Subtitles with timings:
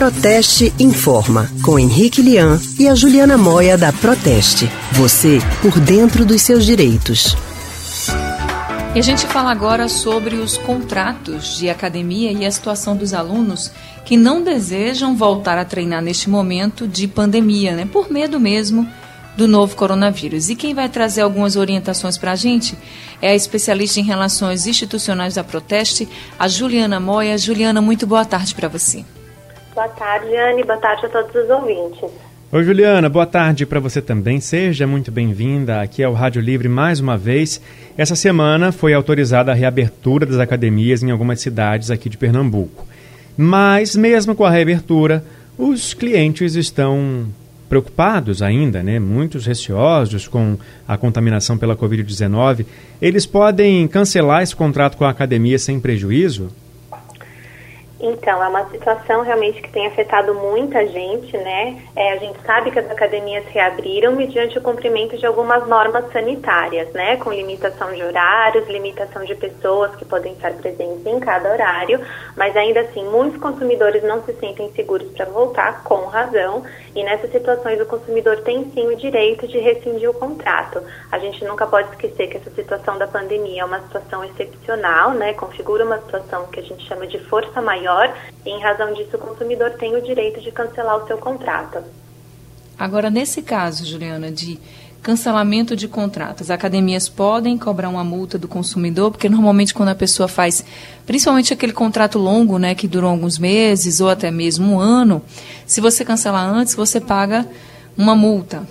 [0.00, 4.66] Proteste Informa, com Henrique Lian e a Juliana Moia da Proteste.
[4.92, 7.36] Você por dentro dos seus direitos.
[8.94, 13.70] E a gente fala agora sobre os contratos de academia e a situação dos alunos
[14.02, 17.84] que não desejam voltar a treinar neste momento de pandemia, né?
[17.84, 18.88] Por medo mesmo
[19.36, 20.48] do novo coronavírus.
[20.48, 22.74] E quem vai trazer algumas orientações para a gente
[23.20, 26.08] é a especialista em relações institucionais da Proteste,
[26.38, 27.36] a Juliana Moia.
[27.36, 29.04] Juliana, muito boa tarde para você.
[29.80, 30.62] Boa tarde, Anne.
[30.62, 32.10] Boa tarde a todos os ouvintes.
[32.52, 33.08] Oi, Juliana.
[33.08, 34.38] Boa tarde para você também.
[34.38, 37.62] Seja muito bem-vinda aqui ao Rádio Livre mais uma vez.
[37.96, 42.86] Essa semana foi autorizada a reabertura das academias em algumas cidades aqui de Pernambuco.
[43.38, 45.24] Mas, mesmo com a reabertura,
[45.56, 47.28] os clientes estão
[47.66, 48.98] preocupados ainda, né?
[48.98, 52.66] muitos receosos com a contaminação pela Covid-19.
[53.00, 56.50] Eles podem cancelar esse contrato com a academia sem prejuízo?
[58.02, 61.82] Então, é uma situação realmente que tem afetado muita gente, né?
[61.94, 66.90] É, a gente sabe que as academias reabriram mediante o cumprimento de algumas normas sanitárias,
[66.94, 67.18] né?
[67.18, 72.00] Com limitação de horários, limitação de pessoas que podem estar presentes em cada horário,
[72.34, 77.30] mas ainda assim, muitos consumidores não se sentem seguros para voltar, com razão, e nessas
[77.30, 80.82] situações o consumidor tem sim o direito de rescindir o contrato.
[81.12, 85.34] A gente nunca pode esquecer que essa situação da pandemia é uma situação excepcional, né?
[85.34, 89.16] Configura uma situação que a gente chama de força maior maior e, em razão disso,
[89.16, 91.82] o consumidor tem o direito de cancelar o seu contrato.
[92.78, 94.58] Agora, nesse caso, Juliana, de
[95.02, 99.94] cancelamento de contrato, as academias podem cobrar uma multa do consumidor, porque normalmente quando a
[99.94, 100.64] pessoa faz,
[101.06, 105.22] principalmente aquele contrato longo, né, que durou alguns meses ou até mesmo um ano,
[105.66, 107.46] se você cancelar antes, você paga
[107.96, 108.66] uma multa.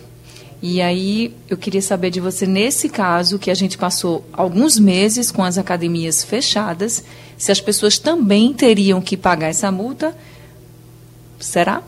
[0.62, 5.32] E aí eu queria saber de você, nesse caso, que a gente passou alguns meses
[5.32, 7.04] com as academias fechadas,
[7.38, 10.14] se as pessoas também teriam que pagar essa multa.
[11.40, 11.82] Será?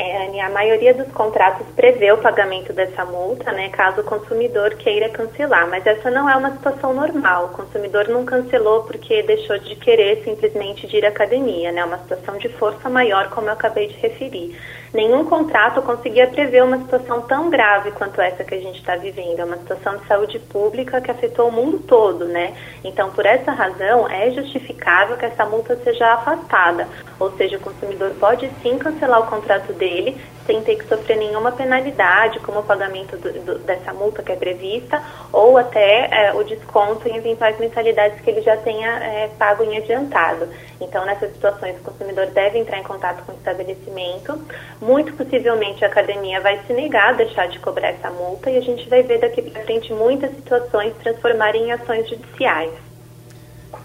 [0.00, 4.76] É, Anne, a maioria dos contratos prevê o pagamento dessa multa, né, caso o consumidor
[4.76, 7.46] queira cancelar, mas essa não é uma situação normal.
[7.46, 11.84] O consumidor não cancelou porque deixou de querer simplesmente de ir à academia, né, é
[11.84, 14.56] uma situação de força maior, como eu acabei de referir.
[14.92, 19.40] Nenhum contrato conseguia prever uma situação tão grave quanto essa que a gente está vivendo.
[19.40, 22.54] É uma situação de saúde pública que afetou o mundo todo, né?
[22.82, 26.88] Então, por essa razão, é justificável que essa multa seja afastada.
[27.20, 31.52] Ou seja, o consumidor pode sim cancelar o contrato dele sem ter que sofrer nenhuma
[31.52, 36.42] penalidade, como o pagamento do, do, dessa multa que é prevista, ou até é, o
[36.42, 40.48] desconto em eventuais mensalidades que ele já tenha é, pago em adiantado.
[40.80, 44.40] Então, nessas situações, o consumidor deve entrar em contato com o estabelecimento.
[44.80, 48.62] Muito possivelmente, a academia vai se negar a deixar de cobrar essa multa e a
[48.62, 52.72] gente vai ver daqui para frente muitas situações transformarem em ações judiciais.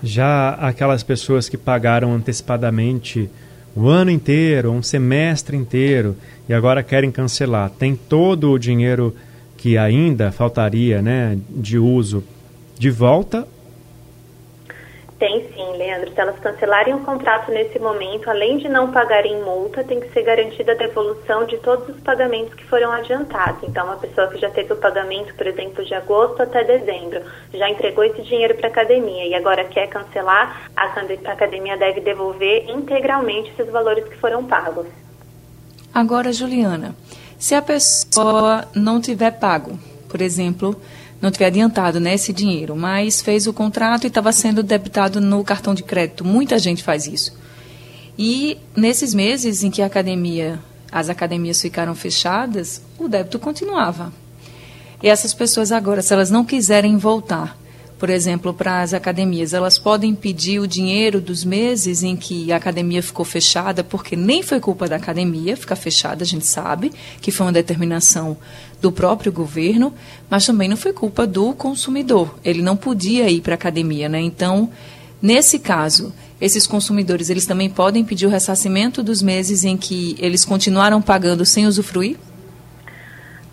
[0.02, 3.30] Já aquelas pessoas que pagaram antecipadamente
[3.76, 6.16] o ano inteiro, um semestre inteiro,
[6.48, 9.16] e agora querem cancelar, tem todo o dinheiro
[9.58, 12.24] que ainda faltaria né, de uso
[12.78, 13.48] de volta?
[15.20, 16.12] Tem sim, Leandro.
[16.12, 20.24] Se elas cancelarem o contrato nesse momento, além de não pagarem multa, tem que ser
[20.24, 23.64] garantida a devolução de todos os pagamentos que foram adiantados.
[23.64, 27.22] Então, uma pessoa que já teve o pagamento, por exemplo, de agosto até dezembro,
[27.54, 32.70] já entregou esse dinheiro para a academia e agora quer cancelar, a academia deve devolver
[32.70, 34.88] integralmente esses valores que foram pagos.
[35.94, 36.96] Agora, Juliana,
[37.38, 39.78] se a pessoa não tiver pago,
[40.10, 40.76] por exemplo,
[41.24, 45.42] não tiver adiantado né, esse dinheiro, mas fez o contrato e estava sendo debitado no
[45.42, 47.34] cartão de crédito, muita gente faz isso.
[48.20, 50.60] E nesses meses em que academia,
[50.92, 54.12] as academias ficaram fechadas, o débito continuava.
[55.02, 57.58] E essas pessoas agora, se elas não quiserem voltar
[58.04, 62.58] por exemplo, para as academias, elas podem pedir o dinheiro dos meses em que a
[62.58, 67.32] academia ficou fechada, porque nem foi culpa da academia ficar fechada, a gente sabe que
[67.32, 68.36] foi uma determinação
[68.82, 69.94] do próprio governo,
[70.30, 72.38] mas também não foi culpa do consumidor.
[72.44, 74.20] Ele não podia ir para a academia, né?
[74.20, 74.70] Então,
[75.22, 80.44] nesse caso, esses consumidores, eles também podem pedir o ressarcimento dos meses em que eles
[80.44, 82.18] continuaram pagando sem usufruir?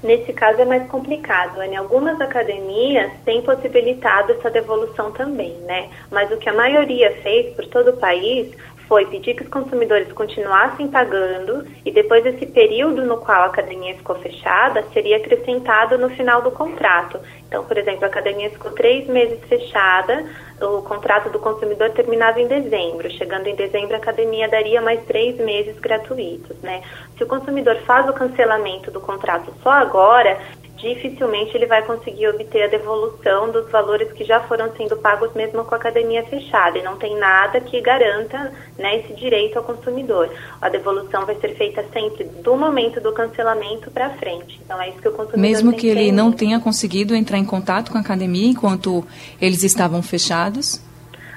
[0.02, 1.62] Nesse caso é mais complicado.
[1.62, 5.91] Em algumas academias têm possibilitado essa devolução também, né?
[6.11, 8.50] Mas o que a maioria fez por todo o país
[8.91, 13.95] foi pedir que os consumidores continuassem pagando e depois esse período no qual a academia
[13.95, 17.21] ficou fechada seria acrescentado no final do contrato.
[17.47, 20.25] Então, por exemplo, a academia ficou três meses fechada,
[20.61, 23.09] o contrato do consumidor terminava em dezembro.
[23.13, 26.83] Chegando em dezembro, a academia daria mais três meses gratuitos, né?
[27.17, 30.37] Se o consumidor faz o cancelamento do contrato só agora,
[30.81, 35.65] dificilmente ele vai conseguir obter a devolução dos valores que já foram sendo pagos mesmo
[35.65, 36.79] com a academia fechada.
[36.79, 40.31] E não tem nada que garanta né, esse direito ao consumidor.
[40.61, 44.61] A devolução vai ser feita sempre do momento do cancelamento para frente.
[44.65, 47.93] Então é isso que o consumidor Mesmo que ele não tenha conseguido entrar em contato
[47.93, 49.05] com a academia enquanto
[49.41, 50.81] eles estavam fechados?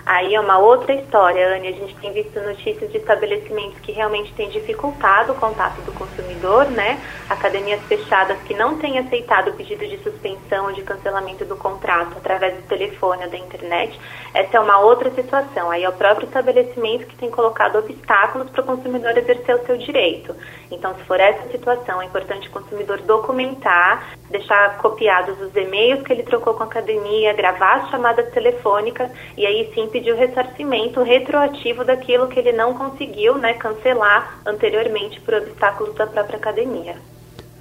[0.05, 1.69] Aí é uma outra história, Anne.
[1.69, 6.65] A gente tem visto notícias de estabelecimentos que realmente têm dificultado o contato do consumidor,
[6.65, 6.99] né?
[7.29, 12.17] Academias fechadas que não têm aceitado o pedido de suspensão ou de cancelamento do contrato
[12.17, 13.97] através do telefone ou da internet.
[14.33, 15.71] Essa é uma outra situação.
[15.71, 19.77] Aí é o próprio estabelecimento que tem colocado obstáculos para o consumidor exercer o seu
[19.77, 20.35] direito.
[20.69, 26.13] Então, se for essa situação, é importante o consumidor documentar, deixar copiados os e-mails que
[26.13, 31.01] ele trocou com a academia, gravar as chamadas telefônicas e aí sim pedir o ressarcimento
[31.03, 36.95] retroativo daquilo que ele não conseguiu né, cancelar anteriormente por obstáculos da própria academia.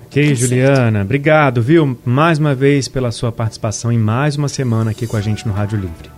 [0.06, 1.02] Ok, Juliana.
[1.02, 5.20] Obrigado, viu, mais uma vez pela sua participação em mais uma semana aqui com a
[5.22, 6.10] gente no Rádio Livre.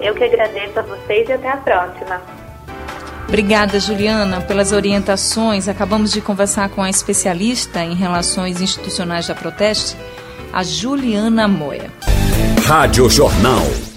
[0.00, 2.47] Eu que agradeço a vocês e até a próxima.
[3.28, 5.68] Obrigada, Juliana, pelas orientações.
[5.68, 9.96] Acabamos de conversar com a especialista em relações institucionais da Proteste,
[10.50, 11.92] a Juliana Moia.
[12.64, 13.87] Rádio Jornal.